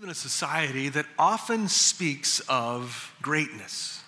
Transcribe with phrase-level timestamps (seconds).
[0.00, 4.02] live in a society that often speaks of greatness.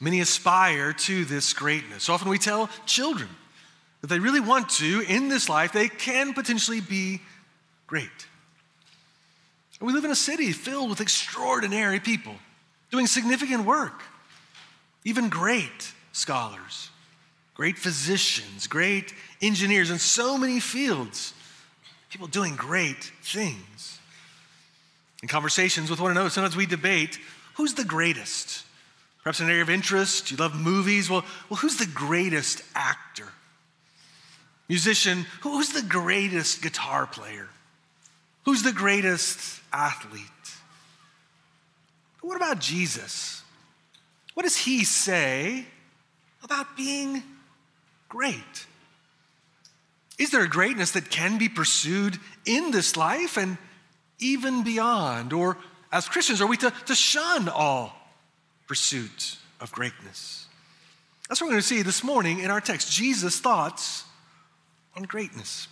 [0.00, 2.08] Many aspire to this greatness.
[2.08, 3.28] Often we tell children
[4.00, 7.20] that they really want to, in this life, they can potentially be
[7.88, 8.28] great.
[9.80, 12.36] We live in a city filled with extraordinary people
[12.92, 14.04] doing significant work,
[15.04, 16.90] even great scholars,
[17.54, 19.12] great physicians, great
[19.42, 21.34] engineers in so many fields,
[22.08, 23.95] people doing great things.
[25.26, 27.18] In conversations with one another, sometimes we debate
[27.54, 28.62] who's the greatest?
[29.24, 31.10] Perhaps an area of interest, you love movies.
[31.10, 33.26] Well, well who's the greatest actor?
[34.68, 37.48] Musician, who's the greatest guitar player?
[38.44, 40.22] Who's the greatest athlete?
[42.20, 43.42] But what about Jesus?
[44.34, 45.66] What does he say
[46.44, 47.24] about being
[48.08, 48.66] great?
[50.20, 53.58] Is there a greatness that can be pursued in this life and
[54.18, 55.32] even beyond?
[55.32, 55.56] Or
[55.92, 57.94] as Christians, are we to, to shun all
[58.66, 60.46] pursuit of greatness?
[61.28, 64.04] That's what we're going to see this morning in our text Jesus' thoughts
[64.96, 65.68] on greatness.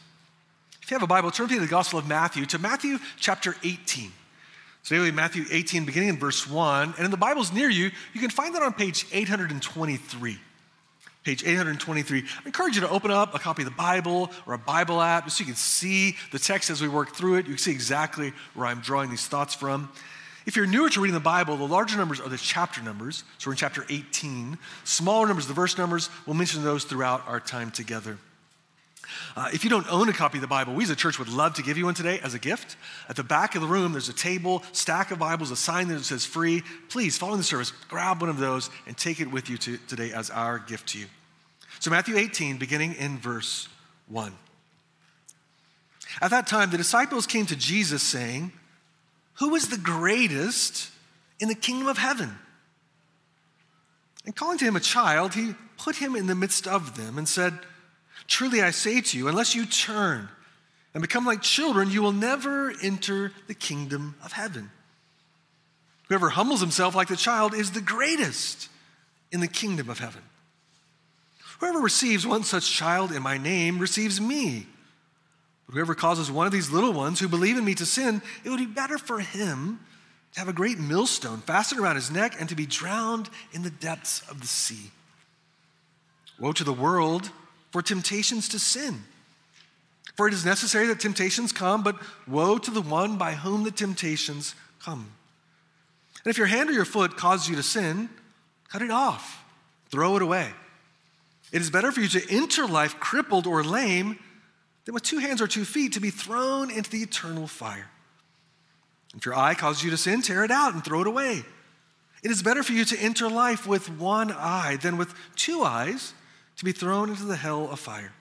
[0.82, 4.12] If you have a Bible, turn to the Gospel of Matthew, to Matthew chapter 18.
[4.84, 6.94] Today we have Matthew 18, beginning in verse 1.
[6.98, 10.38] And in the Bibles near you, you can find that on page 823
[11.24, 12.20] page 823.
[12.20, 15.24] I encourage you to open up a copy of the Bible or a Bible app
[15.24, 17.46] just so you can see the text as we work through it.
[17.46, 19.90] You can see exactly where I'm drawing these thoughts from.
[20.46, 23.24] If you're newer to reading the Bible, the larger numbers are the chapter numbers.
[23.38, 24.58] So we're in chapter 18.
[24.84, 28.18] Smaller numbers, the verse numbers, we'll mention those throughout our time together.
[29.36, 31.28] Uh, if you don't own a copy of the Bible, we as a church would
[31.28, 32.76] love to give you one today as a gift.
[33.08, 36.04] At the back of the room, there's a table, stack of Bibles, a sign that
[36.04, 36.62] says free.
[36.88, 40.12] Please, following the service, grab one of those and take it with you to, today
[40.12, 41.06] as our gift to you.
[41.80, 43.68] So, Matthew 18, beginning in verse
[44.08, 44.32] 1.
[46.20, 48.52] At that time, the disciples came to Jesus saying,
[49.34, 50.90] Who is the greatest
[51.40, 52.38] in the kingdom of heaven?
[54.24, 57.28] And calling to him a child, he put him in the midst of them and
[57.28, 57.58] said,
[58.26, 60.28] Truly I say to you, unless you turn
[60.94, 64.70] and become like children, you will never enter the kingdom of heaven.
[66.08, 68.68] Whoever humbles himself like the child is the greatest
[69.32, 70.22] in the kingdom of heaven.
[71.58, 74.66] Whoever receives one such child in my name receives me.
[75.66, 78.50] But whoever causes one of these little ones who believe in me to sin, it
[78.50, 79.80] would be better for him
[80.34, 83.70] to have a great millstone fastened around his neck and to be drowned in the
[83.70, 84.90] depths of the sea.
[86.38, 87.30] Woe to the world
[87.74, 89.02] for temptations to sin.
[90.14, 93.72] For it is necessary that temptations come, but woe to the one by whom the
[93.72, 95.10] temptations come.
[96.24, 98.10] And if your hand or your foot causes you to sin,
[98.68, 99.44] cut it off,
[99.90, 100.52] throw it away.
[101.50, 104.20] It is better for you to enter life crippled or lame
[104.84, 107.90] than with two hands or two feet to be thrown into the eternal fire.
[109.16, 111.42] If your eye causes you to sin, tear it out and throw it away.
[112.22, 116.14] It is better for you to enter life with one eye than with two eyes
[116.56, 118.12] to be thrown into the hell of fire.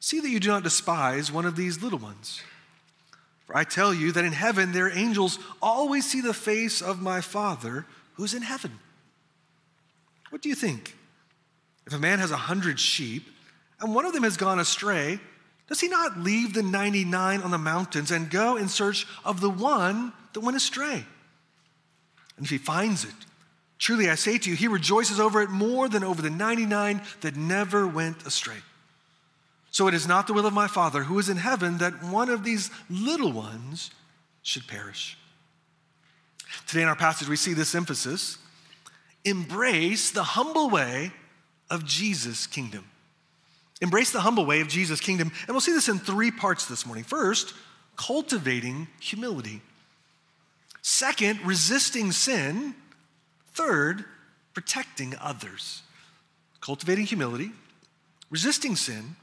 [0.00, 2.42] See that you do not despise one of these little ones.
[3.46, 7.20] For I tell you that in heaven their angels always see the face of my
[7.20, 8.78] Father who's in heaven.
[10.30, 10.96] What do you think?
[11.86, 13.28] If a man has a hundred sheep
[13.80, 15.20] and one of them has gone astray,
[15.68, 19.50] does he not leave the 99 on the mountains and go in search of the
[19.50, 21.04] one that went astray?
[22.36, 23.14] And if he finds it,
[23.78, 27.36] Truly, I say to you, he rejoices over it more than over the 99 that
[27.36, 28.56] never went astray.
[29.70, 32.30] So it is not the will of my Father who is in heaven that one
[32.30, 33.90] of these little ones
[34.42, 35.18] should perish.
[36.66, 38.38] Today in our passage, we see this emphasis
[39.24, 41.12] embrace the humble way
[41.68, 42.84] of Jesus' kingdom.
[43.82, 45.30] Embrace the humble way of Jesus' kingdom.
[45.46, 47.04] And we'll see this in three parts this morning.
[47.04, 47.52] First,
[47.96, 49.60] cultivating humility.
[50.80, 52.74] Second, resisting sin.
[53.56, 54.04] Third,
[54.52, 55.82] protecting others.
[56.60, 57.52] Cultivating humility,
[58.30, 59.16] resisting sin,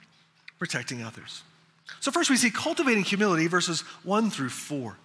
[0.58, 1.44] protecting others.
[2.00, 4.98] So, first we see cultivating humility, verses 1 through 4.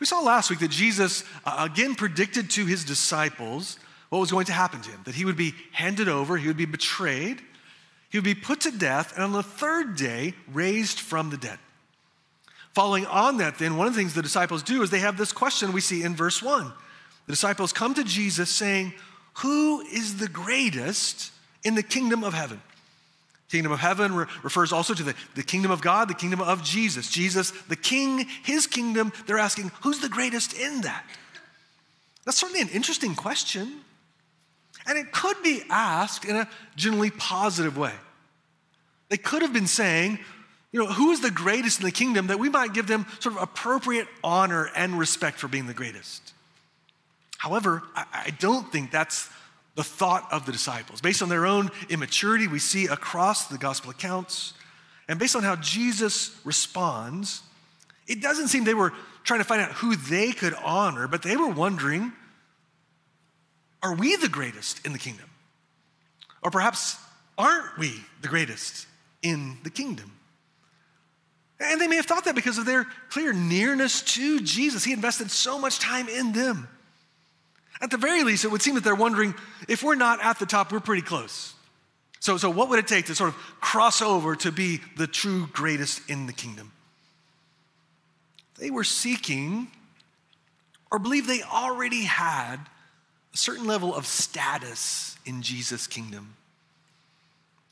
[0.00, 3.78] We saw last week that Jesus uh, again predicted to his disciples
[4.08, 6.56] what was going to happen to him that he would be handed over, he would
[6.56, 7.42] be betrayed,
[8.08, 11.58] he would be put to death, and on the third day, raised from the dead.
[12.72, 15.32] Following on that, then, one of the things the disciples do is they have this
[15.32, 16.72] question we see in verse 1
[17.26, 18.94] the disciples come to Jesus saying,
[19.34, 21.30] Who is the greatest
[21.64, 22.60] in the kingdom of heaven?
[23.50, 26.64] Kingdom of heaven re- refers also to the, the kingdom of God, the kingdom of
[26.64, 27.10] Jesus.
[27.10, 29.12] Jesus, the king, his kingdom.
[29.26, 31.04] They're asking, Who's the greatest in that?
[32.24, 33.80] That's certainly an interesting question.
[34.86, 37.92] And it could be asked in a generally positive way.
[39.10, 40.18] They could have been saying,
[40.72, 43.36] You know, who is the greatest in the kingdom that we might give them sort
[43.36, 46.32] of appropriate honor and respect for being the greatest?
[47.42, 49.28] However, I, don't think that's
[49.74, 51.00] the thought of the disciples.
[51.00, 54.54] Based on their own immaturity, we see across the gospel accounts,
[55.08, 57.42] and based on how Jesus responds,
[58.06, 58.92] it doesn't seem they were
[59.24, 62.12] trying to find out who they could honor, but they were wondering
[63.82, 65.28] are we the greatest in the kingdom?
[66.44, 66.96] Or perhaps
[67.36, 68.86] aren't we the greatest
[69.20, 70.12] in the kingdom?
[71.58, 74.84] And they may have thought that because of their clear nearness to Jesus.
[74.84, 76.68] He invested so much time in them.
[77.82, 79.34] At the very least, it would seem that they're wondering
[79.68, 81.52] if we're not at the top, we're pretty close.
[82.20, 85.48] So, so what would it take to sort of cross over to be the true
[85.52, 86.70] greatest in the kingdom?
[88.58, 89.66] They were seeking
[90.92, 92.58] or believed they already had
[93.34, 96.36] a certain level of status in Jesus' kingdom.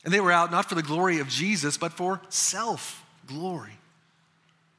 [0.03, 3.77] And they were out not for the glory of Jesus, but for self glory.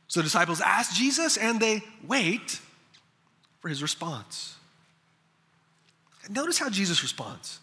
[0.09, 2.61] So the disciples ask Jesus and they wait
[3.61, 4.57] for his response.
[6.29, 7.59] Notice how Jesus responds.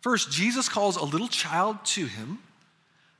[0.00, 2.38] First, Jesus calls a little child to him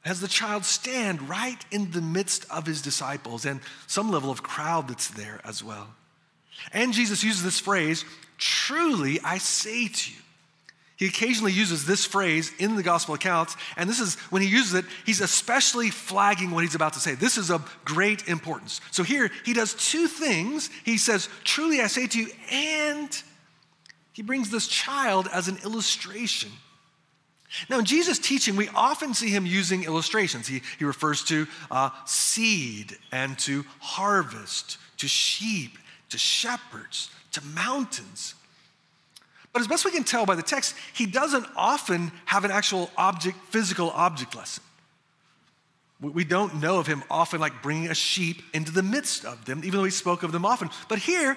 [0.05, 4.43] as the child stand right in the midst of his disciples and some level of
[4.43, 5.89] crowd that's there as well.
[6.73, 8.05] And Jesus uses this phrase,
[8.39, 10.19] truly I say to you.
[10.97, 14.73] He occasionally uses this phrase in the gospel accounts, and this is when he uses
[14.73, 17.15] it, he's especially flagging what he's about to say.
[17.15, 18.81] This is of great importance.
[18.93, 20.71] So here he does two things.
[20.85, 23.23] He says, Truly I say to you, and
[24.17, 26.51] he brings this child as an illustration.
[27.69, 30.49] Now, in Jesus' teaching, we often see him using illustrations.
[30.49, 35.77] He, he refers to uh, seed and to harvest, to sheep,
[36.09, 38.35] to shepherds, to mountains.
[39.53, 42.91] But as best we can tell by the text, he doesn't often have an actual
[42.97, 44.65] object, physical object lesson.
[46.01, 49.59] We don't know of him often like bringing a sheep into the midst of them,
[49.63, 50.71] even though he spoke of them often.
[50.89, 51.37] But here,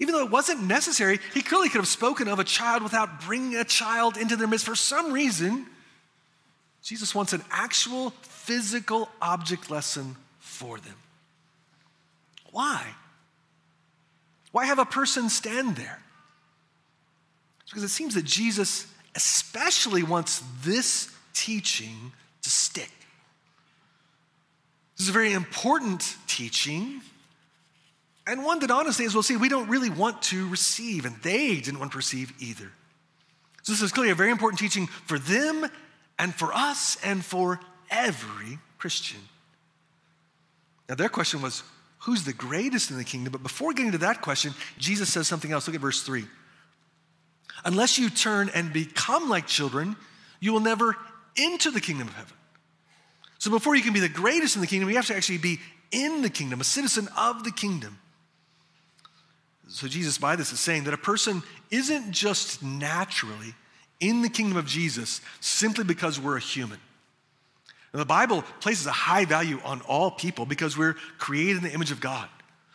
[0.00, 3.56] even though it wasn't necessary, he clearly could have spoken of a child without bringing
[3.56, 4.64] a child into their midst.
[4.64, 5.66] For some reason,
[6.82, 10.94] Jesus wants an actual physical object lesson for them.
[12.50, 12.82] Why?
[14.52, 16.00] Why have a person stand there?
[17.60, 22.90] It's because it seems that Jesus especially wants this teaching to stick.
[24.96, 27.02] This is a very important teaching
[28.30, 31.56] and one that honestly, as we'll see, we don't really want to receive, and they
[31.56, 32.70] didn't want to receive either.
[33.62, 35.66] So this is clearly a very important teaching for them
[36.16, 37.58] and for us and for
[37.90, 39.18] every Christian.
[40.88, 41.64] Now, their question was,
[41.98, 43.32] who's the greatest in the kingdom?
[43.32, 45.66] But before getting to that question, Jesus says something else.
[45.66, 46.24] Look at verse 3.
[47.64, 49.96] Unless you turn and become like children,
[50.38, 50.96] you will never
[51.36, 52.34] enter the kingdom of heaven.
[53.38, 55.58] So before you can be the greatest in the kingdom, you have to actually be
[55.90, 57.98] in the kingdom, a citizen of the kingdom.
[59.70, 63.54] So, Jesus, by this, is saying that a person isn't just naturally
[64.00, 66.78] in the kingdom of Jesus simply because we're a human.
[67.92, 71.92] The Bible places a high value on all people because we're created in the image
[71.92, 72.28] of God.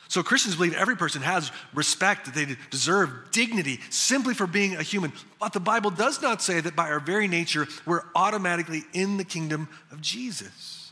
[0.08, 4.84] So, Christians believe every person has respect, that they deserve dignity simply for being a
[4.84, 5.12] human.
[5.40, 9.26] But the Bible does not say that by our very nature, we're automatically in the
[9.26, 10.92] kingdom of Jesus.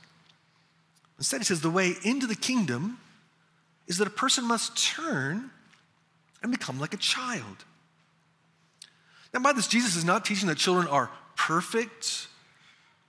[1.18, 2.98] Instead, it says the way into the kingdom
[3.88, 5.50] is that a person must turn
[6.44, 7.66] and become like a child.
[9.34, 12.28] Now, by this, Jesus is not teaching that children are perfect,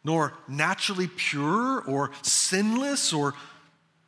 [0.05, 3.35] nor naturally pure, or sinless, or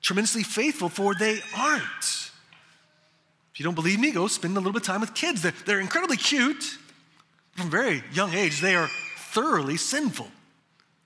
[0.00, 2.30] tremendously faithful, for they aren't.
[3.52, 5.42] If you don't believe me, go spend a little bit of time with kids.
[5.42, 6.78] They're, they're incredibly cute.
[7.52, 8.88] From very young age, they are
[9.32, 10.28] thoroughly sinful.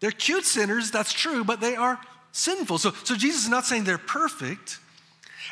[0.01, 2.01] They're cute sinners, that's true, but they are
[2.33, 2.79] sinful.
[2.79, 4.79] So, so Jesus is not saying they're perfect.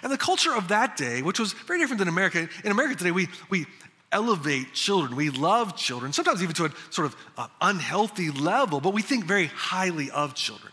[0.02, 3.10] And the culture of that day, which was very different than America, in America today,
[3.10, 3.66] we, we
[4.12, 8.94] elevate children, we love children, sometimes even to a sort of uh, unhealthy level, but
[8.94, 10.72] we think very highly of children.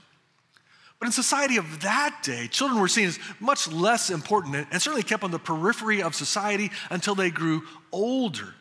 [0.99, 5.03] But in society of that day, children were seen as much less important and certainly
[5.03, 8.53] kept on the periphery of society until they grew older.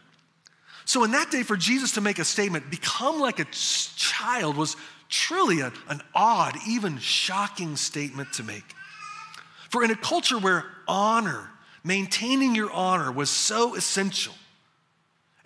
[0.84, 4.76] So, in that day, for Jesus to make a statement, become like a child, was
[5.08, 8.64] truly a, an odd, even shocking statement to make.
[9.74, 11.50] For in a culture where honor,
[11.82, 14.32] maintaining your honor was so essential,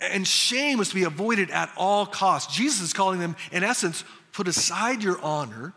[0.00, 4.04] and shame was to be avoided at all costs, Jesus is calling them, in essence,
[4.34, 5.72] put aside your honor.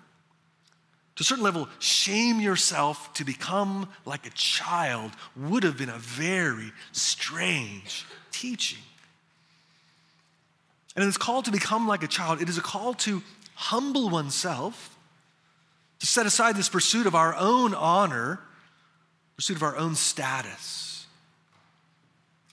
[1.15, 5.97] To a certain level, shame yourself to become like a child would have been a
[5.97, 8.83] very strange teaching.
[10.97, 12.41] And it's called to become like a child.
[12.41, 13.23] It is a call to
[13.55, 14.97] humble oneself
[16.01, 18.39] to set aside this pursuit of our own honor,
[19.35, 21.05] pursuit of our own status.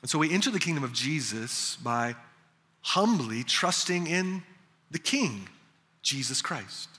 [0.03, 2.15] And so we enter the kingdom of Jesus by
[2.83, 4.43] humbly trusting in
[4.91, 5.49] the King,
[6.03, 6.91] Jesus Christ,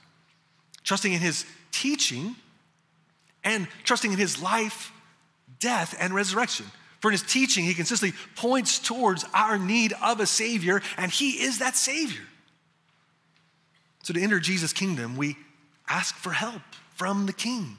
[0.82, 2.34] trusting in his teaching
[3.44, 4.90] and trusting in his life,
[5.60, 6.66] death, and resurrection.
[6.98, 11.44] For in his teaching, he consistently points towards our need of a Savior, and he
[11.44, 12.26] is that Savior.
[14.02, 15.36] So to enter Jesus' kingdom, we
[15.90, 16.62] ask for help
[16.94, 17.76] from the King.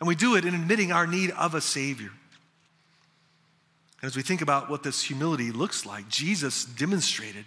[0.00, 2.10] And we do it in admitting our need of a Savior.
[4.00, 7.46] And as we think about what this humility looks like, Jesus demonstrated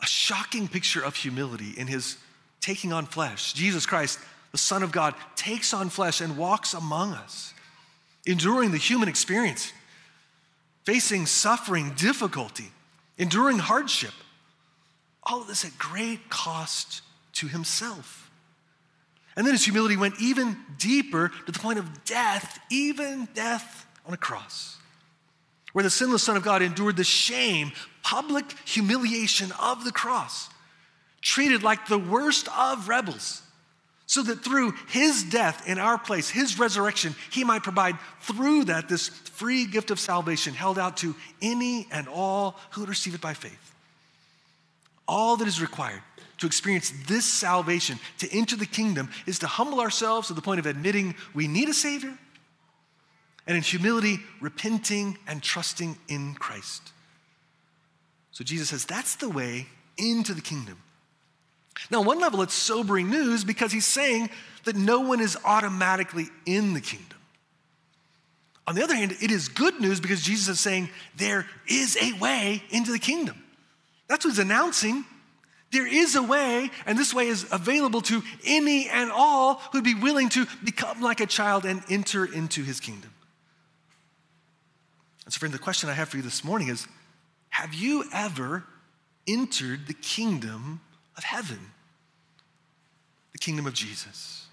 [0.00, 2.16] a shocking picture of humility in his
[2.60, 3.52] taking on flesh.
[3.52, 4.18] Jesus Christ,
[4.50, 7.52] the Son of God, takes on flesh and walks among us
[8.26, 9.72] enduring the human experience,
[10.84, 12.70] facing suffering, difficulty,
[13.18, 14.12] enduring hardship.
[15.22, 17.02] All of this at great cost
[17.34, 18.25] to himself.
[19.36, 24.14] And then his humility went even deeper to the point of death, even death on
[24.14, 24.78] a cross,
[25.72, 30.48] where the sinless Son of God endured the shame, public humiliation of the cross,
[31.20, 33.42] treated like the worst of rebels
[34.06, 38.88] so that through his death in our place, his resurrection, he might provide through that
[38.88, 43.20] this free gift of salvation held out to any and all who would receive it
[43.20, 43.74] by faith.
[45.08, 46.02] All that is required
[46.38, 50.60] to experience this salvation, to enter the kingdom, is to humble ourselves to the point
[50.60, 52.16] of admitting we need a Savior,
[53.46, 56.92] and in humility, repenting and trusting in Christ.
[58.32, 59.66] So Jesus says that's the way
[59.96, 60.78] into the kingdom.
[61.90, 64.30] Now, on one level, it's sobering news because he's saying
[64.64, 67.18] that no one is automatically in the kingdom.
[68.66, 72.12] On the other hand, it is good news because Jesus is saying there is a
[72.18, 73.40] way into the kingdom.
[74.08, 75.04] That's what he's announcing.
[75.76, 79.94] There is a way, and this way is available to any and all who'd be
[79.94, 83.12] willing to become like a child and enter into his kingdom.
[85.26, 86.86] And so, friend, the question I have for you this morning is
[87.50, 88.64] Have you ever
[89.26, 90.80] entered the kingdom
[91.16, 91.58] of heaven,
[93.32, 94.46] the kingdom of Jesus.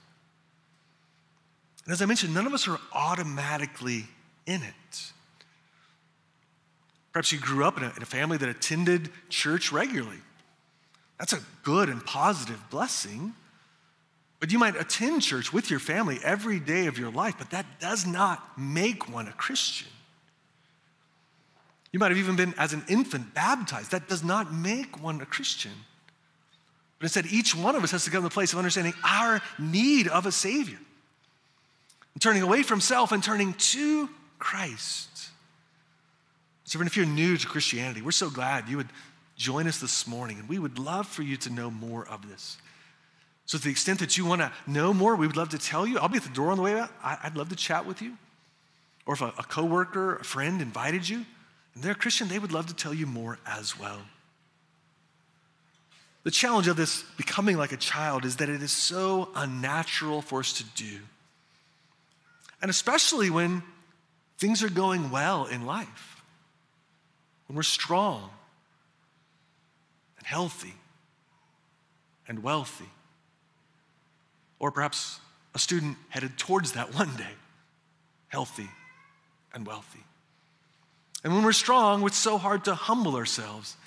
[1.85, 4.05] And as I mentioned, none of us are automatically
[4.45, 5.11] in it.
[7.11, 10.17] Perhaps you grew up in a, in a, family that attended church regularly.
[11.19, 13.33] That's a good and positive blessing.
[14.39, 17.65] But you might attend church with your family every day of your life, but that
[17.79, 19.87] does not make one a Christian.
[21.93, 23.91] You might have even been, as an infant, baptized.
[23.91, 25.71] That does not make one a Christian.
[26.99, 29.41] But instead, each one of us has to come to the place of understanding our
[29.59, 30.79] need of a Savior.
[32.15, 35.29] And turning away from self and turning to Christ.
[36.65, 38.89] So, if you're new to Christianity, we're so glad you would
[39.35, 42.57] join us this morning, and we would love for you to know more of this.
[43.45, 45.85] So, to the extent that you want to know more, we would love to tell
[45.85, 45.99] you.
[45.99, 46.91] I'll be at the door on the way out.
[47.03, 48.17] I'd love to chat with you.
[49.05, 51.25] Or if a, a coworker, a friend invited you,
[51.75, 53.99] and they're a Christian, they would love to tell you more as well.
[56.23, 60.39] The challenge of this becoming like a child is that it is so unnatural for
[60.39, 60.99] us to do.
[62.61, 63.61] And especially when
[64.37, 66.23] things are going well in life,
[67.47, 68.29] when we're strong
[70.23, 70.73] healthy
[72.27, 72.89] and wealthy,
[74.59, 75.19] or perhaps
[75.53, 77.33] a student headed towards that one day,
[78.27, 78.69] healthy
[79.53, 80.03] and wealthy.
[81.23, 83.77] And when we're strong, it's so hard to humble ourselves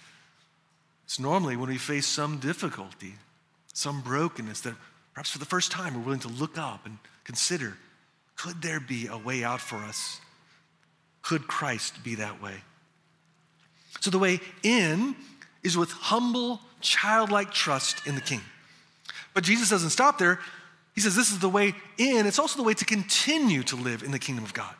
[1.06, 3.14] it's normally when we face some difficulty,
[3.72, 4.74] some brokenness that
[5.14, 7.76] perhaps for the first time we're willing to look up and consider
[8.34, 10.20] could there be a way out for us?
[11.22, 12.56] Could Christ be that way?
[14.00, 15.16] So the way in
[15.66, 18.40] is with humble, childlike trust in the King.
[19.34, 20.38] But Jesus doesn't stop there.
[20.94, 24.02] He says this is the way in, it's also the way to continue to live
[24.02, 24.74] in the kingdom of God.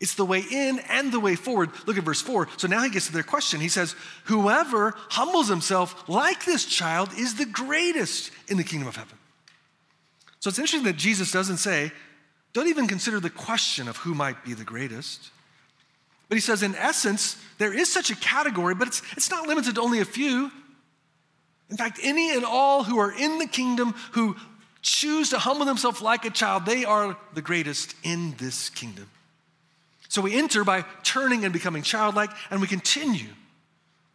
[0.00, 1.70] It's the way in and the way forward.
[1.86, 2.48] Look at verse 4.
[2.56, 3.60] So now he gets to their question.
[3.60, 8.96] He says, Whoever humbles himself like this child is the greatest in the kingdom of
[8.96, 9.18] heaven.
[10.38, 11.90] So it's interesting that Jesus doesn't say,
[12.52, 15.30] Don't even consider the question of who might be the greatest.
[16.28, 19.76] But he says, in essence, there is such a category, but it's, it's not limited
[19.76, 20.50] to only a few.
[21.70, 24.36] In fact, any and all who are in the kingdom who
[24.82, 29.08] choose to humble themselves like a child, they are the greatest in this kingdom.
[30.08, 33.28] So we enter by turning and becoming childlike, and we continue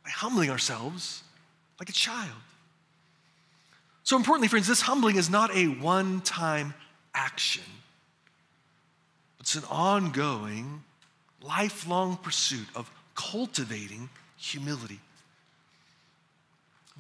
[0.04, 1.24] by humbling ourselves
[1.80, 2.30] like a child.
[4.04, 6.74] So, importantly, friends, this humbling is not a one time
[7.14, 7.64] action,
[9.40, 10.84] it's an ongoing,
[11.48, 15.00] lifelong pursuit of cultivating humility.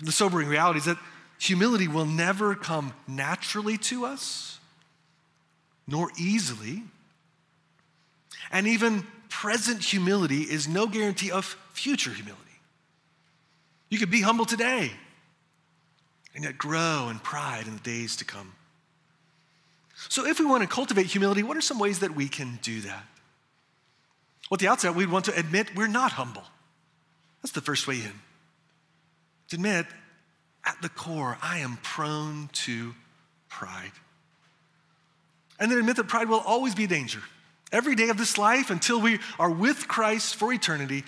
[0.01, 0.97] The sobering reality is that
[1.39, 4.59] humility will never come naturally to us,
[5.87, 6.83] nor easily.
[8.51, 12.41] And even present humility is no guarantee of future humility.
[13.89, 14.91] You could be humble today
[16.35, 18.53] and yet grow in pride in the days to come.
[20.09, 22.81] So, if we want to cultivate humility, what are some ways that we can do
[22.81, 23.05] that?
[24.49, 26.43] Well, at the outset, we'd want to admit we're not humble.
[27.41, 28.13] That's the first way in.
[29.49, 29.85] To admit,
[30.65, 32.93] at the core, I am prone to
[33.49, 33.91] pride.
[35.59, 37.21] And then admit that pride will always be a danger.
[37.71, 41.03] Every day of this life, until we are with Christ for eternity,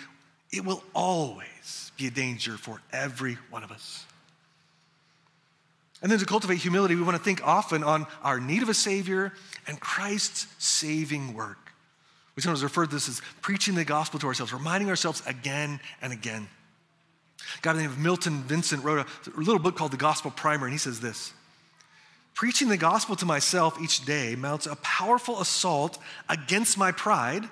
[0.51, 4.05] it will always be a danger for every one of us.
[6.01, 8.73] And then to cultivate humility, we want to think often on our need of a
[8.73, 9.33] Savior
[9.67, 11.64] and Christ's saving work.
[12.35, 16.11] We sometimes refer to this as preaching the gospel to ourselves, reminding ourselves again and
[16.11, 16.47] again.
[17.57, 20.31] A guy by the name of Milton Vincent wrote a little book called The Gospel
[20.31, 21.33] Primer, and he says this
[22.33, 27.47] Preaching the gospel to myself each day mounts a powerful assault against my pride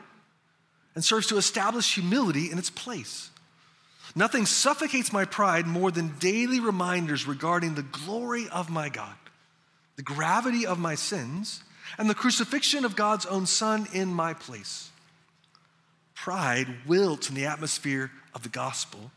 [0.96, 3.30] and serves to establish humility in its place.
[4.16, 9.16] Nothing suffocates my pride more than daily reminders regarding the glory of my God,
[9.96, 11.64] the gravity of my sins,
[11.98, 14.90] and the crucifixion of God's own Son in my place.
[16.16, 19.12] Pride wilts in the atmosphere of the gospel.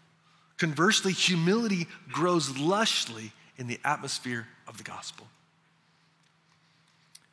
[0.58, 5.26] Conversely, humility grows lushly in the atmosphere of the gospel.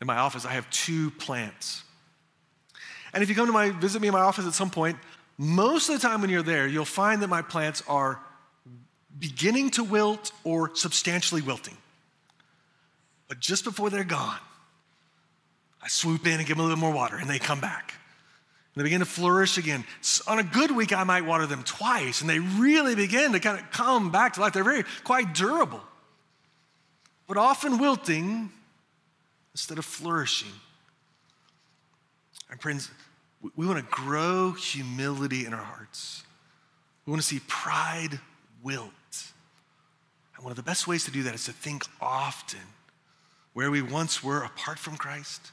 [0.01, 1.83] In my office, I have two plants.
[3.13, 4.97] And if you come to my visit me in my office at some point,
[5.37, 8.19] most of the time when you're there, you'll find that my plants are
[9.17, 11.77] beginning to wilt or substantially wilting.
[13.27, 14.39] But just before they're gone,
[15.83, 17.93] I swoop in and give them a little more water, and they come back.
[18.73, 19.83] And they begin to flourish again.
[20.27, 23.59] On a good week, I might water them twice, and they really begin to kind
[23.59, 24.53] of come back to life.
[24.53, 25.81] They're very quite durable,
[27.27, 28.51] but often wilting
[29.53, 30.51] instead of flourishing.
[32.49, 32.89] And friends,
[33.55, 36.23] we want to grow humility in our hearts.
[37.05, 38.19] We want to see pride
[38.63, 38.91] wilt.
[40.35, 42.61] And one of the best ways to do that is to think often
[43.53, 45.51] where we once were apart from Christ,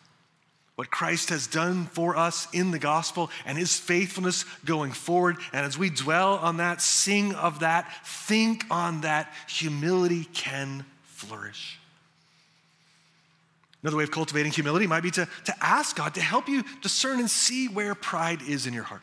[0.81, 5.37] what Christ has done for us in the gospel, and his faithfulness going forward.
[5.53, 11.79] And as we dwell on that, sing of that, think on that, humility can flourish.
[13.83, 17.19] Another way of cultivating humility might be to, to ask God to help you discern
[17.19, 19.03] and see where pride is in your heart.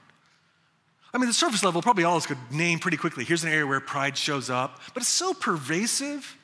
[1.14, 3.24] I mean, the surface level, probably all of us could name pretty quickly.
[3.24, 6.38] Here's an area where pride shows up, but it's so pervasive.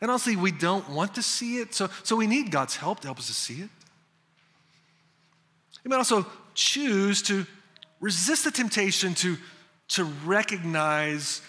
[0.00, 1.72] And honestly, we don't want to see it.
[1.72, 3.70] So, so we need God's help to help us to see it.
[5.84, 7.46] You might also choose to
[8.00, 9.36] resist the temptation to,
[9.88, 11.42] to recognize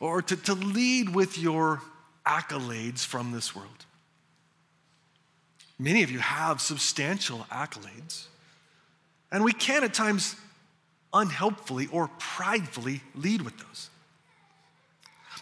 [0.00, 1.80] or to, to lead with your
[2.26, 3.86] accolades from this world.
[5.78, 8.26] Many of you have substantial accolades,
[9.32, 10.36] and we can at times
[11.12, 13.90] unhelpfully or pridefully lead with those.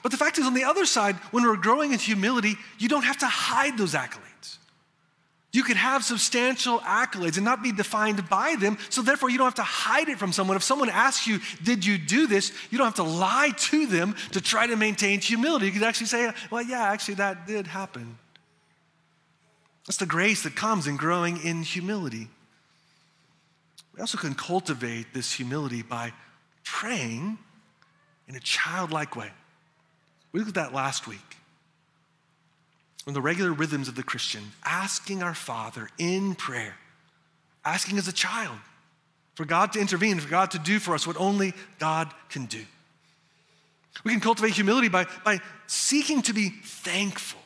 [0.02, 3.04] But the fact is, on the other side, when we're growing in humility, you don't
[3.04, 4.58] have to hide those accolades.
[5.52, 9.46] You can have substantial accolades and not be defined by them, so therefore you don't
[9.46, 10.56] have to hide it from someone.
[10.56, 12.52] If someone asks you, Did you do this?
[12.70, 15.66] you don't have to lie to them to try to maintain humility.
[15.66, 18.16] You can actually say, Well, yeah, actually, that did happen.
[19.86, 22.28] That's the grace that comes in growing in humility.
[23.94, 26.12] We also can cultivate this humility by
[26.64, 27.36] praying
[28.26, 29.30] in a childlike way.
[30.32, 31.36] We looked at that last week.
[33.06, 36.76] In the regular rhythms of the Christian, asking our Father in prayer,
[37.64, 38.56] asking as a child
[39.34, 42.64] for God to intervene, for God to do for us what only God can do.
[44.04, 47.40] We can cultivate humility by, by seeking to be thankful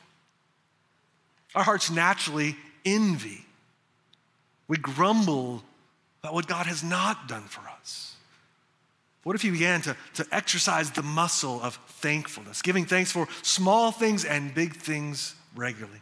[1.56, 3.44] our hearts naturally envy.
[4.68, 5.62] We grumble
[6.22, 8.14] about what God has not done for us.
[9.22, 13.90] What if you began to, to exercise the muscle of thankfulness, giving thanks for small
[13.90, 16.00] things and big things regularly?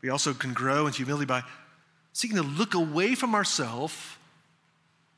[0.00, 1.42] We also can grow in humility by
[2.12, 3.94] seeking to look away from ourselves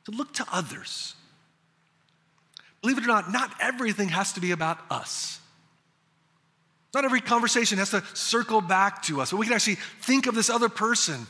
[0.05, 1.15] to look to others.
[2.81, 5.39] Believe it or not, not everything has to be about us.
[6.93, 10.35] Not every conversation has to circle back to us, but we can actually think of
[10.35, 11.27] this other person.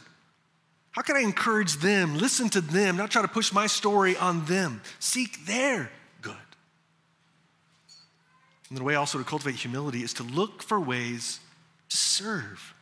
[0.92, 4.46] How can I encourage them, listen to them, not try to push my story on
[4.46, 4.82] them?
[5.00, 5.92] Seek their.
[8.72, 11.42] And the way also to cultivate humility is to look for ways
[11.90, 12.74] to serve.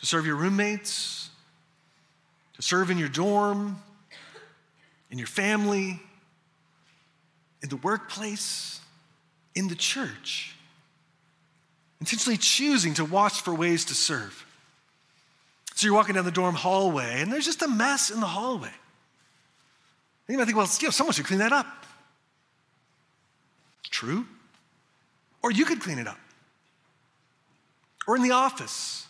[0.00, 1.30] To serve your roommates,
[2.52, 3.78] to serve in your dorm,
[5.10, 5.98] in your family,
[7.62, 8.80] in the workplace,
[9.54, 10.54] in the church.
[12.00, 14.44] intentionally choosing to watch for ways to serve.
[15.74, 18.68] So you're walking down the dorm hallway, and there's just a mess in the hallway.
[18.68, 21.86] And you might think, well, you know, someone should clean that up.
[23.90, 24.26] True.
[25.44, 26.18] Or you could clean it up.
[28.08, 29.06] Or in the office.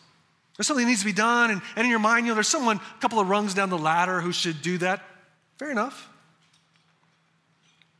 [0.57, 2.49] There's something that needs to be done, and, and in your mind, you know, there's
[2.49, 5.01] someone a couple of rungs down the ladder who should do that.
[5.59, 6.09] Fair enough.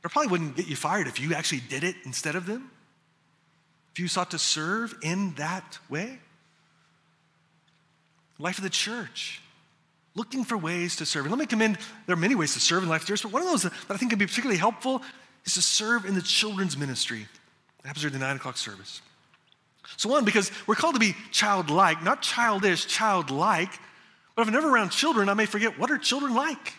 [0.05, 2.73] It probably wouldn't get you fired if you actually did it instead of them.
[3.93, 6.19] If you sought to serve in that way.
[8.41, 9.43] Life of the church,
[10.17, 11.27] looking for ways to serve.
[11.27, 13.23] And let me commend, there are many ways to serve in life of the church,
[13.23, 15.03] but one of those that I think can be particularly helpful
[15.45, 17.29] is to serve in the children's ministry.
[17.85, 19.03] It happens during the nine o'clock service.
[19.97, 23.71] So, one, because we're called to be childlike, not childish, childlike.
[24.35, 26.75] But if I'm never around children, I may forget what are children like.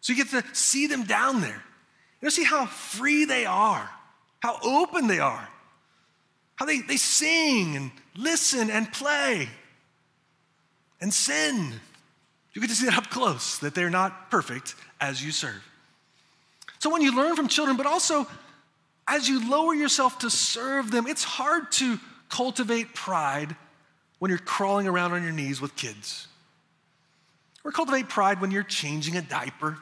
[0.00, 1.62] So you get to see them down there.
[2.20, 3.88] You know, see how free they are,
[4.40, 5.48] how open they are,
[6.56, 9.48] how they, they sing and listen and play
[11.00, 11.72] and sin.
[12.52, 15.62] You get to see that up close, that they're not perfect as you serve.
[16.80, 18.26] So when you learn from children, but also
[19.08, 23.56] as you lower yourself to serve them, it's hard to cultivate pride
[24.18, 26.26] when you're crawling around on your knees with kids.
[27.64, 29.78] Or cultivate pride when you're changing a diaper.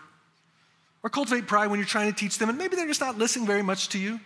[1.03, 3.47] Or cultivate pride when you're trying to teach them, and maybe they're just not listening
[3.47, 4.21] very much to you.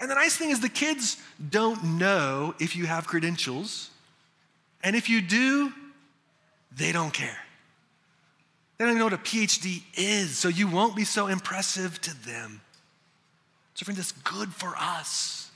[0.00, 1.16] And the nice thing is, the kids
[1.50, 3.90] don't know if you have credentials.
[4.82, 5.72] And if you do,
[6.76, 7.38] they don't care.
[8.76, 12.26] They don't even know what a PhD is, so you won't be so impressive to
[12.26, 12.60] them.
[13.74, 15.50] So, friends, it's good for us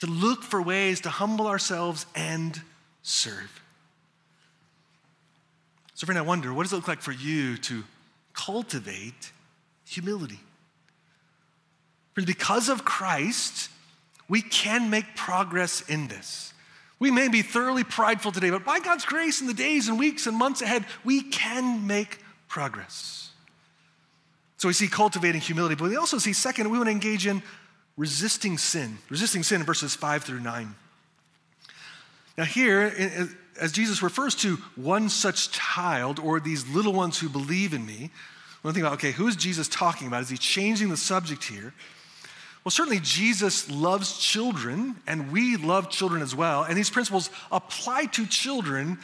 [0.00, 2.60] to look for ways to humble ourselves and
[3.02, 3.60] serve.
[5.94, 7.84] So, friend, I wonder, what does it look like for you to
[8.32, 9.32] cultivate
[9.86, 10.40] humility?
[12.14, 13.70] Friends, because of Christ,
[14.28, 16.54] we can make progress in this.
[16.98, 20.26] We may be thoroughly prideful today, but by God's grace, in the days and weeks
[20.26, 23.31] and months ahead, we can make progress.
[24.62, 27.42] So we see cultivating humility, but we also see, second, we want to engage in
[27.96, 28.96] resisting sin.
[29.10, 30.76] Resisting sin in verses five through nine.
[32.38, 33.26] Now, here,
[33.60, 38.12] as Jesus refers to one such child or these little ones who believe in me,
[38.60, 40.22] when I think about, okay, who is Jesus talking about?
[40.22, 41.74] Is he changing the subject here?
[42.62, 46.62] Well, certainly Jesus loves children, and we love children as well.
[46.62, 49.00] And these principles apply to children,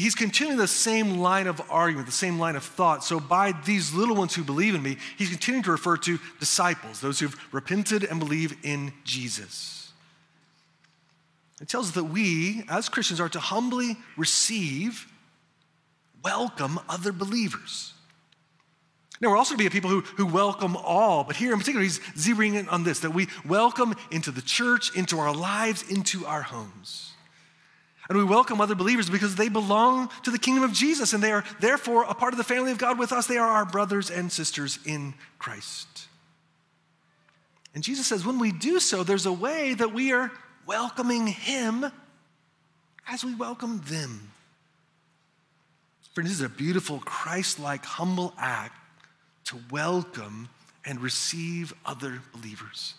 [0.00, 3.04] he's continuing the same line of argument, the same line of thought.
[3.04, 7.00] So, by these little ones who believe in me, he's continuing to refer to disciples,
[7.00, 9.92] those who've repented and believe in Jesus.
[11.60, 15.06] It tells us that we, as Christians, are to humbly receive,
[16.24, 17.92] welcome other believers.
[19.20, 21.82] Now, we're also to be a people who, who welcome all, but here in particular,
[21.82, 26.24] he's zeroing in on this that we welcome into the church, into our lives, into
[26.24, 27.09] our homes.
[28.10, 31.30] And we welcome other believers because they belong to the kingdom of Jesus and they
[31.30, 33.28] are therefore a part of the family of God with us.
[33.28, 36.08] They are our brothers and sisters in Christ.
[37.72, 40.32] And Jesus says when we do so, there's a way that we are
[40.66, 41.86] welcoming Him
[43.08, 44.32] as we welcome them.
[46.12, 48.76] Friends, this is a beautiful, Christ like, humble act
[49.44, 50.48] to welcome
[50.84, 52.94] and receive other believers.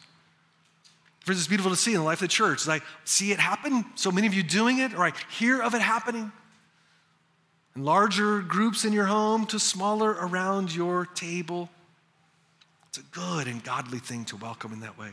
[1.21, 2.61] Friends, it's beautiful to see in the life of the church.
[2.61, 5.75] As I see it happen, so many of you doing it, or I hear of
[5.75, 6.31] it happening,
[7.75, 11.69] in larger groups in your home to smaller around your table.
[12.89, 15.11] It's a good and godly thing to welcome in that way.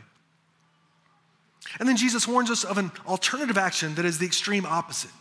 [1.79, 5.11] And then Jesus warns us of an alternative action that is the extreme opposite.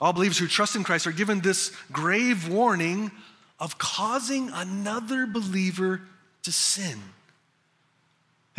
[0.00, 3.10] All believers who trust in Christ are given this grave warning
[3.58, 6.00] of causing another believer
[6.44, 6.98] to sin.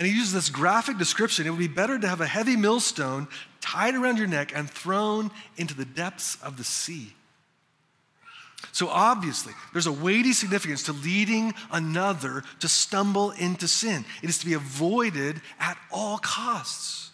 [0.01, 1.45] And he uses this graphic description.
[1.45, 3.27] It would be better to have a heavy millstone
[3.59, 7.13] tied around your neck and thrown into the depths of the sea.
[8.71, 14.03] So, obviously, there's a weighty significance to leading another to stumble into sin.
[14.23, 17.11] It is to be avoided at all costs.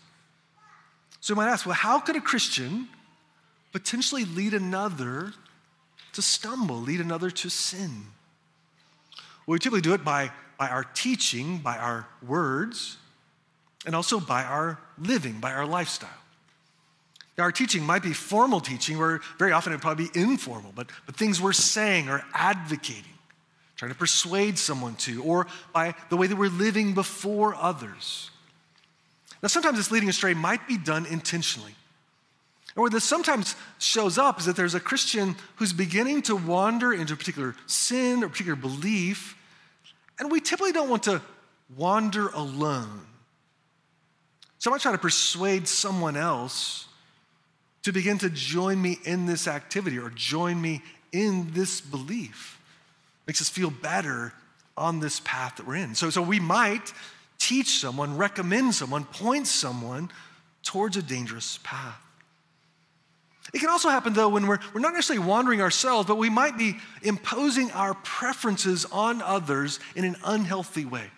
[1.20, 2.88] So, you might ask, well, how could a Christian
[3.74, 5.34] potentially lead another
[6.14, 8.06] to stumble, lead another to sin?
[9.46, 12.98] Well, we typically do it by, by our teaching, by our words,
[13.86, 16.10] and also by our living, by our lifestyle.
[17.38, 20.90] Now, our teaching might be formal teaching, where very often it probably be informal, but,
[21.06, 23.04] but things we're saying or advocating,
[23.76, 28.32] trying to persuade someone to, or by the way that we're living before others.
[29.44, 31.76] Now, sometimes this leading astray might be done intentionally.
[32.76, 36.92] And where this sometimes shows up is that there's a Christian who's beginning to wander
[36.92, 39.36] into a particular sin or particular belief,
[40.20, 41.22] and we typically don't want to
[41.76, 43.02] wander alone.
[44.60, 46.88] So I try to persuade someone else
[47.84, 52.60] to begin to join me in this activity or join me in this belief.
[53.28, 54.34] Makes us feel better
[54.76, 55.96] on this path that we're in.
[55.96, 56.94] So, so we might
[57.40, 60.10] teach someone, recommend someone, point someone
[60.64, 62.02] towards a dangerous path.
[63.54, 66.58] It can also happen, though, when we're, we're not necessarily wandering ourselves, but we might
[66.58, 71.10] be imposing our preferences on others in an unhealthy way.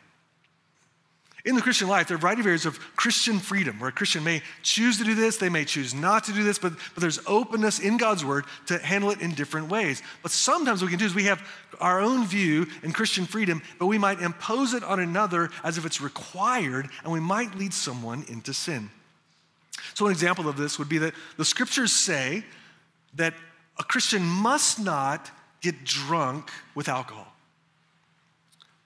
[1.46, 3.94] In the Christian life, there are a variety of areas of Christian freedom where a
[3.94, 7.02] Christian may choose to do this, they may choose not to do this, but, but
[7.02, 10.04] there's openness in God's word to handle it in different ways.
[10.22, 11.42] But sometimes what we can do is we have
[11.80, 15.86] our own view in Christian freedom, but we might impose it on another as if
[15.86, 18.90] it's required, and we might lead someone into sin.
[20.00, 22.46] So, an example of this would be that the scriptures say
[23.16, 23.34] that
[23.78, 27.28] a Christian must not get drunk with alcohol.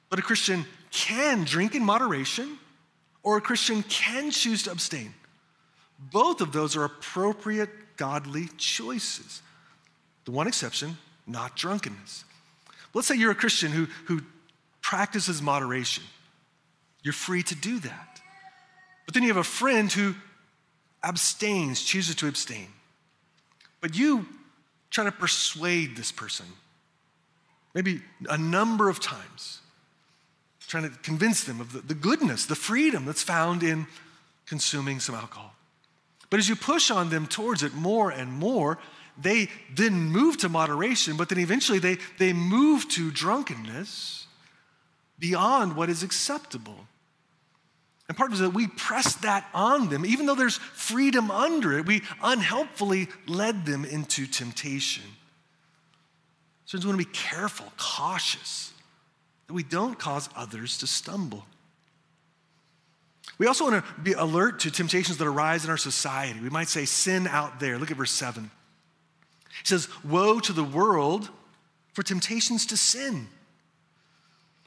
[0.10, 2.58] But a Christian can drink in moderation,
[3.21, 5.13] or a Christian can choose to abstain.
[5.99, 9.43] Both of those are appropriate godly choices.
[10.26, 10.97] The one exception,
[11.28, 12.26] not drunkenness.
[12.95, 14.21] Let's say you're a Christian who, who
[14.82, 16.06] practices moderation.
[17.04, 18.19] You're free to do that.
[19.06, 20.15] But then you have a friend who
[21.04, 22.68] abstains, chooses to abstain.
[23.82, 24.26] But you
[24.89, 26.46] try to persuade this person,
[27.74, 29.60] maybe a number of times,
[30.68, 33.86] trying to convince them of the, the goodness, the freedom that's found in
[34.48, 35.54] consuming some alcohol.
[36.30, 38.80] But as you push on them towards it more and more,
[39.22, 44.26] they then move to moderation, but then eventually they, they move to drunkenness
[45.20, 46.88] beyond what is acceptable.
[48.08, 51.32] And part of it is that we press that on them, even though there's freedom
[51.32, 55.06] under it, we unhelpfully led them into temptation.
[56.66, 58.74] So we want to be careful, cautious,
[59.48, 61.46] that we don't cause others to stumble.
[63.38, 66.39] We also want to be alert to temptations that arise in our society.
[66.39, 67.78] We might say sin out there.
[67.78, 68.44] Look at verse 7.
[68.44, 71.30] He says, Woe to the world
[71.94, 73.28] for temptations to sin.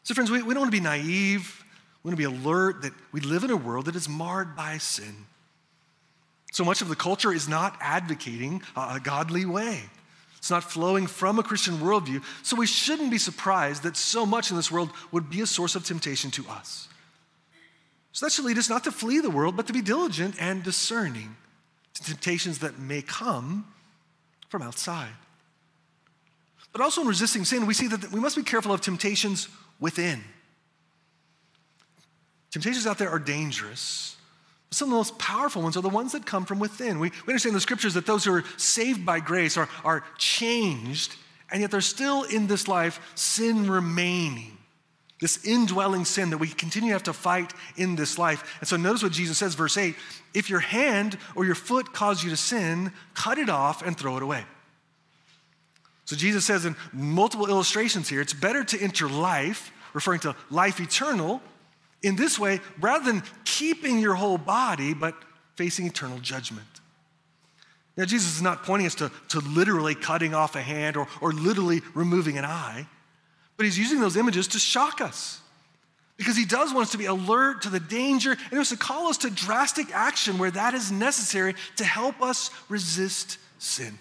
[0.05, 1.65] So, friends, we, we don't want to be naive.
[2.07, 4.79] We want to be alert that we live in a world that is marred by
[4.79, 5.27] sin.
[6.53, 9.81] So much of the culture is not advocating a godly way.
[10.37, 12.23] It's not flowing from a Christian worldview.
[12.45, 15.75] So we shouldn't be surprised that so much in this world would be a source
[15.75, 16.87] of temptation to us.
[18.13, 20.63] So that should lead us not to flee the world, but to be diligent and
[20.63, 21.35] discerning
[21.95, 23.67] to temptations that may come
[24.49, 25.11] from outside.
[26.71, 29.49] But also in resisting sin, we see that we must be careful of temptations
[29.81, 30.23] within.
[32.57, 34.17] Temptations out there are dangerous.
[34.71, 36.99] Some of the most powerful ones are the ones that come from within.
[36.99, 40.03] We, we understand in the scriptures that those who are saved by grace are, are
[40.17, 41.17] changed,
[41.53, 44.57] and yet there's still in this life sin remaining.
[45.21, 48.57] This indwelling sin that we continue to have to fight in this life.
[48.61, 49.95] And so notice what Jesus says, verse 8
[50.33, 54.17] if your hand or your foot cause you to sin, cut it off and throw
[54.17, 54.47] it away.
[56.07, 60.81] So Jesus says in multiple illustrations here, it's better to enter life, referring to life
[60.81, 61.43] eternal,
[62.03, 65.15] in this way rather than keeping your whole body, but
[65.55, 66.67] facing eternal judgment.
[67.97, 71.33] Now, Jesus is not pointing us to, to literally cutting off a hand or, or
[71.33, 72.87] literally removing an eye,
[73.57, 75.41] but he's using those images to shock us.
[76.19, 78.77] Because he does want us to be alert to the danger and he wants to
[78.77, 83.99] call us to drastic action where that is necessary to help us resist sin.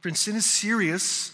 [0.00, 1.32] Friends, sin is serious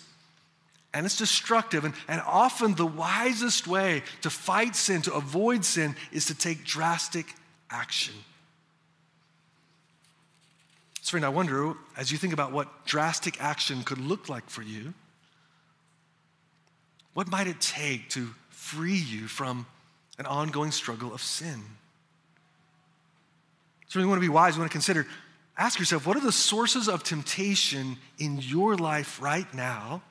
[0.93, 1.85] and it's destructive.
[1.85, 6.65] And, and often the wisest way to fight sin, to avoid sin, is to take
[6.65, 7.35] drastic
[7.71, 8.15] action.
[11.03, 14.63] So, friend, I wonder, as you think about what drastic action could look like for
[14.63, 14.93] you,
[17.15, 19.67] what might it take to free you from
[20.19, 21.63] an ongoing struggle of sin?
[23.89, 25.07] So, we want to be wise, we want to consider,
[25.57, 30.03] ask yourself, what are the sources of temptation in your life right now?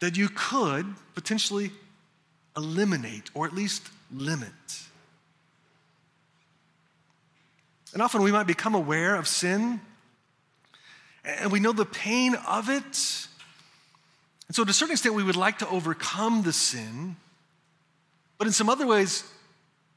[0.00, 1.70] That you could potentially
[2.56, 4.48] eliminate or at least limit.
[7.92, 9.80] And often we might become aware of sin
[11.24, 13.28] and we know the pain of it.
[14.46, 17.16] And so, to a certain extent, we would like to overcome the sin,
[18.38, 19.24] but in some other ways,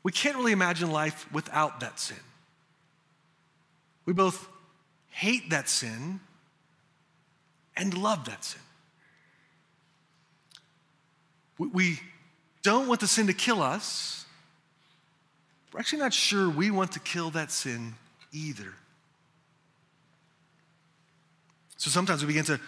[0.04, 2.18] we can't really imagine life without that sin.
[4.06, 4.50] We both
[5.10, 6.20] hate that sin
[7.78, 8.62] and love that sin.
[11.70, 12.00] We
[12.64, 14.26] don't want the sin to kill us.
[15.74, 17.96] We're actually not sure we want to kill that sin
[18.32, 18.74] either.
[21.78, 22.60] So sometimes we begin to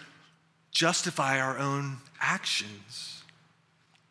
[0.72, 3.22] justify our own actions.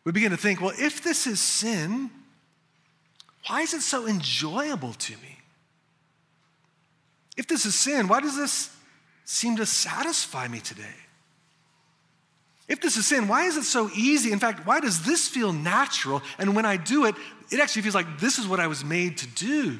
[0.05, 2.09] We begin to think, well, if this is sin,
[3.47, 5.39] why is it so enjoyable to me?
[7.35, 8.69] If this is sin, why does this
[9.25, 11.02] seem to satisfy me today?
[12.67, 14.31] If this is sin, why is it so easy?
[14.31, 16.21] In fact, why does this feel natural?
[16.37, 17.15] And when I do it,
[17.51, 19.79] it actually feels like this is what I was made to do.